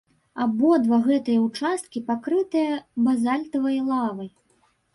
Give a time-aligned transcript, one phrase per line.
[0.45, 4.29] Абодва гэтыя ўчасткі пакрытыя базальтавай лавай.